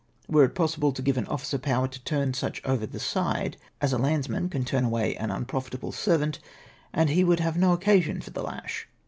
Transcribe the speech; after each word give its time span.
Were 0.27 0.43
it 0.45 0.55
possible 0.55 0.91
to 0.93 1.01
give 1.03 1.19
an 1.19 1.27
officer 1.27 1.59
power 1.59 1.87
to 1.87 2.03
turn 2.03 2.33
such 2.33 2.59
over 2.65 2.87
the 2.87 2.99
side, 2.99 3.55
as 3.81 3.93
a 3.93 3.99
landsman 3.99 4.49
can 4.49 4.65
turn 4.65 4.83
away 4.83 5.15
an 5.15 5.29
unprofitable 5.29 5.91
servant, 5.91 6.39
and 6.91 7.11
he 7.11 7.23
would 7.23 7.39
have 7.39 7.55
no 7.55 7.71
occasion 7.73 8.19
for 8.19 8.31
the 8.31 8.41
lash. 8.41 8.87